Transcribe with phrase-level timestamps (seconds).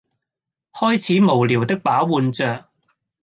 [0.73, 2.67] 開始無聊的把玩着